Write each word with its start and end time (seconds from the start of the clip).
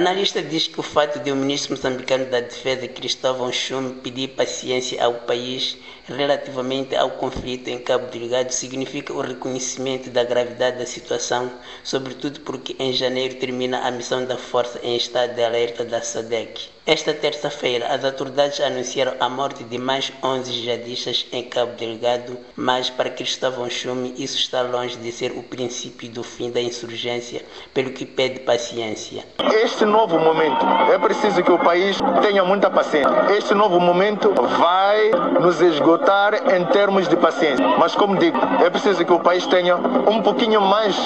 Analista 0.00 0.40
diz 0.42 0.66
que 0.66 0.80
o 0.80 0.82
fato 0.82 1.18
de 1.18 1.30
o 1.30 1.36
ministro 1.36 1.76
moçambicano 1.76 2.24
da 2.24 2.40
Defesa, 2.40 2.88
Cristóvão 2.88 3.52
Chume, 3.52 4.00
pedir 4.00 4.28
paciência 4.28 5.04
ao 5.04 5.12
país 5.12 5.76
relativamente 6.06 6.96
ao 6.96 7.10
conflito 7.10 7.68
em 7.68 7.78
Cabo 7.78 8.06
Delgado 8.10 8.50
significa 8.50 9.12
o 9.12 9.20
reconhecimento 9.20 10.08
da 10.08 10.24
gravidade 10.24 10.78
da 10.78 10.86
situação, 10.86 11.52
sobretudo 11.84 12.40
porque 12.40 12.74
em 12.78 12.94
janeiro 12.94 13.34
termina 13.34 13.86
a 13.86 13.90
missão 13.90 14.24
da 14.24 14.38
força 14.38 14.80
em 14.82 14.96
estado 14.96 15.34
de 15.34 15.44
alerta 15.44 15.84
da 15.84 16.00
SADEC. 16.00 16.70
Esta 16.90 17.14
terça-feira, 17.14 17.86
as 17.86 18.04
autoridades 18.04 18.58
anunciaram 18.58 19.12
a 19.20 19.28
morte 19.28 19.62
de 19.62 19.78
mais 19.78 20.12
11 20.24 20.50
jihadistas 20.50 21.24
em 21.30 21.44
Cabo 21.44 21.76
Delgado, 21.76 22.36
mas 22.56 22.90
para 22.90 23.08
Cristóvão 23.08 23.70
Chume 23.70 24.12
isso 24.18 24.36
está 24.36 24.62
longe 24.62 24.96
de 24.96 25.12
ser 25.12 25.30
o 25.30 25.44
princípio 25.44 26.10
do 26.10 26.24
fim 26.24 26.50
da 26.50 26.60
insurgência, 26.60 27.42
pelo 27.72 27.90
que 27.90 28.04
pede 28.04 28.40
paciência. 28.40 29.24
Este 29.62 29.84
novo 29.84 30.18
momento, 30.18 30.66
é 30.92 30.98
preciso 30.98 31.44
que 31.44 31.52
o 31.52 31.60
país 31.60 31.96
tenha 32.22 32.42
muita 32.42 32.68
paciência. 32.68 33.36
Este 33.38 33.54
novo 33.54 33.78
momento 33.78 34.34
vai 34.58 35.10
nos 35.40 35.60
esgotar 35.60 36.34
em 36.52 36.64
termos 36.72 37.06
de 37.06 37.16
paciência. 37.16 37.68
Mas 37.78 37.94
como 37.94 38.16
digo, 38.16 38.36
é 38.60 38.68
preciso 38.68 39.04
que 39.04 39.12
o 39.12 39.20
país 39.20 39.46
tenha 39.46 39.76
um 39.76 40.20
pouquinho 40.22 40.60
mais, 40.60 40.96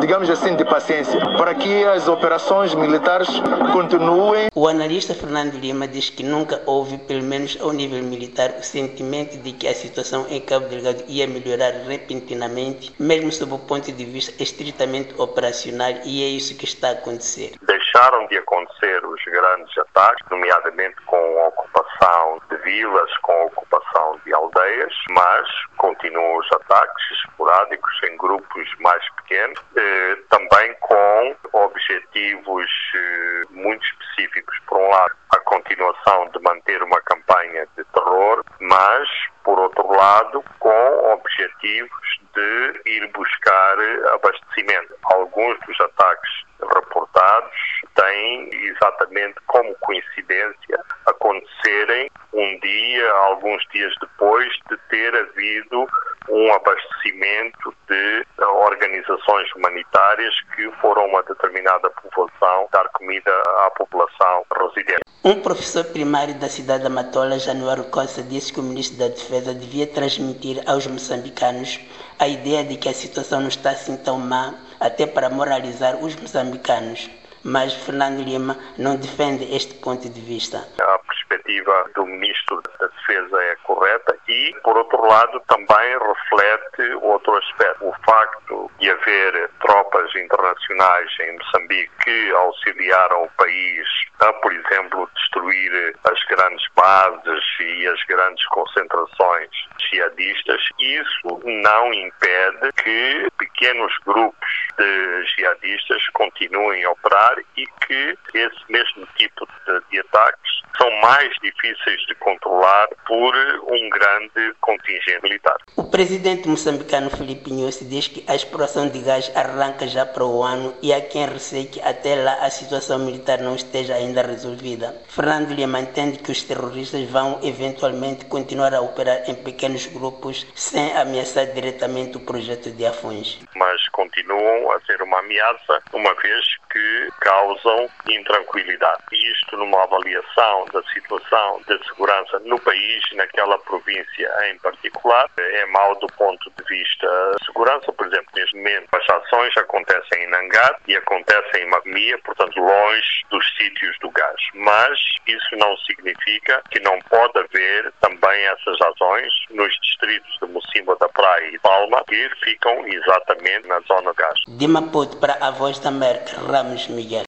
digamos 0.00 0.30
assim, 0.30 0.56
de 0.56 0.64
paciência, 0.64 1.20
para 1.36 1.54
que 1.54 1.84
as 1.84 2.08
operações 2.08 2.74
militares 2.74 3.28
continuem. 3.74 4.46
O 4.54 4.66
analista 4.66 5.12
Fernando 5.26 5.58
Lima 5.58 5.88
diz 5.88 6.08
que 6.08 6.22
nunca 6.22 6.62
houve, 6.66 6.98
pelo 6.98 7.24
menos 7.24 7.58
ao 7.60 7.72
nível 7.72 8.00
militar, 8.00 8.50
o 8.60 8.62
sentimento 8.62 9.36
de 9.38 9.52
que 9.54 9.66
a 9.66 9.74
situação 9.74 10.24
em 10.30 10.40
Cabo 10.40 10.68
Delgado 10.68 11.02
ia 11.08 11.26
melhorar 11.26 11.72
repentinamente, 11.88 12.94
mesmo 12.96 13.32
sob 13.32 13.54
o 13.54 13.58
ponto 13.58 13.90
de 13.90 14.04
vista 14.04 14.40
estritamente 14.40 15.20
operacional, 15.20 15.90
e 16.04 16.22
é 16.22 16.28
isso 16.28 16.56
que 16.56 16.64
está 16.64 16.90
a 16.90 16.92
acontecer. 16.92 17.54
Deixaram 17.62 18.28
de 18.28 18.38
acontecer 18.38 19.04
os 19.04 19.20
grandes 19.24 19.76
ataques, 19.78 20.24
nomeadamente 20.30 20.94
com 21.06 21.16
a 21.16 21.48
ocupação 21.48 22.40
de 22.48 22.56
vilas, 22.58 23.16
com 23.22 23.32
a 23.32 23.44
ocupação 23.46 24.20
de 24.24 24.32
aldeias, 24.32 24.94
mas 25.10 25.48
continuam 25.76 26.38
os 26.38 26.52
ataques 26.52 27.04
esporádicos 27.24 27.92
em 28.04 28.16
grupos 28.16 28.68
mais 28.78 29.02
pequenos, 29.16 29.58
eh, 29.76 30.16
também 30.30 30.74
com 30.80 31.36
objetivos 31.52 32.70
eh, 32.94 33.42
muito 33.50 33.84
específicos. 33.84 34.56
Por 34.66 34.78
um 34.78 34.88
lado, 34.88 35.16
a 35.30 35.40
continuação 35.40 36.28
de 36.28 36.40
manter 36.40 36.82
uma 36.96 37.02
campanha 37.02 37.66
de 37.76 37.84
terror, 37.84 38.44
mas, 38.60 39.08
por 39.44 39.58
outro 39.58 39.86
lado, 39.92 40.42
com 40.58 41.12
objetivos 41.12 42.20
de 42.34 42.82
ir 42.86 43.06
buscar 43.12 43.76
abastecimento. 44.14 44.94
Alguns 45.04 45.58
dos 45.66 45.80
ataques 45.80 46.30
reportados 46.74 47.52
têm 47.94 48.48
exatamente 48.66 49.36
como 49.46 49.74
coincidência 49.80 50.78
acontecerem 51.06 52.10
um 52.32 52.58
dia, 52.60 53.12
alguns 53.12 53.62
dias 53.72 53.92
depois 54.00 54.52
de 54.70 54.76
ter 54.88 55.14
havido 55.14 55.86
um 56.28 56.52
abastecimento 56.52 57.74
de 57.88 58.26
organizações 58.66 59.50
humanitárias 59.54 60.34
que 60.54 60.70
foram 60.80 61.02
a 61.02 61.06
uma 61.06 61.22
determinada 61.22 61.88
população 61.90 62.68
dar 62.72 62.88
comida 62.90 63.30
à 63.64 63.70
população 63.70 64.44
residente. 64.60 65.00
Um 65.24 65.40
professor 65.40 65.84
primário 65.84 66.34
da 66.34 66.48
cidade 66.48 66.84
de 66.84 66.88
Matola, 66.88 67.38
Januário 67.38 67.84
Costa, 67.84 68.22
disse 68.22 68.52
que 68.52 68.60
o 68.60 68.62
ministro 68.62 68.98
da 68.98 69.08
Defesa 69.08 69.54
devia 69.54 69.86
transmitir 69.86 70.62
aos 70.66 70.86
moçambicanos 70.86 71.80
a 72.18 72.28
ideia 72.28 72.64
de 72.64 72.76
que 72.76 72.88
a 72.88 72.94
situação 72.94 73.40
não 73.40 73.48
está 73.48 73.70
assim 73.70 73.96
tão 73.96 74.18
má, 74.18 74.54
até 74.78 75.06
para 75.06 75.30
moralizar 75.30 75.96
os 75.96 76.14
moçambicanos. 76.16 77.10
Mas 77.42 77.72
Fernando 77.74 78.22
Lima 78.22 78.56
não 78.78 78.96
defende 78.96 79.44
este 79.54 79.74
ponto 79.74 80.08
de 80.08 80.20
vista. 80.20 80.58
A 80.80 80.98
perspectiva 80.98 81.90
do 81.94 82.06
ministro 82.06 82.60
da 82.78 82.88
É 83.16 83.56
correta 83.64 84.16
e, 84.28 84.54
por 84.62 84.76
outro 84.76 85.04
lado, 85.06 85.40
também 85.48 85.98
reflete 85.98 86.94
outro 87.00 87.36
aspecto. 87.36 87.86
O 87.86 87.94
facto 88.04 88.70
de 88.78 88.90
haver 88.90 89.50
tropas 89.60 90.14
internacionais 90.14 91.10
em 91.20 91.32
Moçambique 91.36 91.90
que 92.04 92.30
auxiliaram 92.32 93.24
o 93.24 93.30
país 93.36 93.86
a, 94.20 94.32
por 94.34 94.52
exemplo, 94.52 95.08
destruir 95.14 95.94
as 96.04 96.24
grandes 96.24 96.64
bases 96.74 97.44
e 97.60 97.86
as 97.86 98.02
grandes 98.04 98.46
concentrações 98.46 99.50
jihadistas, 99.90 100.60
isso 100.78 101.40
não 101.44 101.92
impede 101.92 102.72
que 102.82 103.28
pequenos 103.38 103.92
grupos 104.04 104.50
de 104.78 105.24
jihadistas 105.36 106.02
continuem 106.12 106.84
a 106.84 106.90
operar 106.90 107.36
e 107.56 107.66
que 107.86 108.18
esse 108.34 108.72
mesmo 108.72 109.06
tipo 109.16 109.46
de, 109.46 109.80
de 109.90 110.00
ataques 110.00 110.55
são 110.78 110.90
mais 111.00 111.32
difíceis 111.42 112.00
de 112.06 112.14
controlar 112.16 112.88
por 113.06 113.34
um 113.68 113.90
grande 113.90 114.54
contingente 114.60 115.22
militar. 115.22 115.56
O 115.76 115.84
presidente 115.84 116.48
moçambicano 116.48 117.10
Filipe 117.10 117.52
Nhosi 117.52 117.84
diz 117.84 118.08
que 118.08 118.24
a 118.28 118.34
exploração 118.34 118.88
de 118.88 118.98
gás 119.00 119.30
arranca 119.34 119.86
já 119.86 120.04
para 120.04 120.24
o 120.24 120.42
ano 120.42 120.74
e 120.82 120.92
há 120.92 121.00
quem 121.00 121.26
receie 121.26 121.66
que 121.66 121.80
até 121.80 122.16
lá 122.16 122.34
a 122.40 122.50
situação 122.50 122.98
militar 122.98 123.38
não 123.38 123.54
esteja 123.54 123.94
ainda 123.94 124.22
resolvida. 124.22 124.94
Fernando 125.08 125.52
Lima 125.52 125.80
entende 125.80 126.18
que 126.18 126.30
os 126.30 126.42
terroristas 126.42 127.08
vão 127.08 127.40
eventualmente 127.42 128.24
continuar 128.26 128.74
a 128.74 128.80
operar 128.80 129.28
em 129.28 129.34
pequenos 129.34 129.86
grupos 129.86 130.46
sem 130.54 130.96
ameaçar 130.96 131.46
diretamente 131.46 132.16
o 132.16 132.20
projeto 132.20 132.70
de 132.70 132.86
Afões. 132.86 133.40
Mas 133.54 133.88
continuam 133.90 134.72
a 134.72 134.80
ser 134.80 135.00
uma 135.02 135.18
ameaça, 135.20 135.82
uma 135.92 136.14
vez 136.14 136.44
que 136.70 137.08
causam 137.20 137.88
intranquilidade. 138.08 139.02
Isto 139.12 139.56
numa 139.56 139.82
avaliação 139.84 140.55
da 140.66 140.82
situação 140.84 141.60
de 141.68 141.78
segurança 141.86 142.38
no 142.40 142.58
país, 142.60 143.02
naquela 143.12 143.58
província 143.58 144.28
em 144.50 144.58
particular, 144.58 145.30
é 145.38 145.66
mau 145.66 145.94
do 145.98 146.06
ponto 146.08 146.50
de 146.56 146.64
vista 146.64 147.06
de 147.38 147.46
segurança. 147.46 147.92
Por 147.92 148.06
exemplo, 148.06 148.26
neste 148.34 148.56
momento 148.56 148.88
as 148.92 149.08
ações 149.10 149.56
acontecem 149.56 150.24
em 150.24 150.28
Nangar 150.28 150.76
e 150.88 150.96
acontecem 150.96 151.62
em 151.62 151.68
Magmia, 151.68 152.18
portanto 152.18 152.58
longe 152.58 153.24
dos 153.30 153.44
sítios 153.56 153.96
do 154.00 154.10
gás. 154.10 154.40
Mas 154.54 154.98
isso 155.26 155.56
não 155.56 155.76
significa 155.78 156.62
que 156.70 156.80
não 156.80 156.98
pode 157.10 157.38
haver 157.38 157.92
também 158.00 158.46
essas 158.46 158.80
ações 158.80 159.32
nos 159.50 159.72
distritos 159.80 160.38
de 160.40 160.48
Mocimba 160.48 160.96
da 160.96 161.08
Praia 161.08 161.48
e 161.52 161.58
Palma, 161.58 162.02
que 162.08 162.30
ficam 162.42 162.86
exatamente 162.86 163.66
na 163.68 163.80
zona 163.80 164.10
de 164.10 164.16
gás. 164.16 164.40
De 164.48 164.68
Maputo 164.68 165.16
para 165.18 165.34
a 165.40 165.50
Voz 165.50 165.78
da 165.78 165.88
América, 165.88 166.36
Ramos 166.40 166.88
Miguel. 166.88 167.24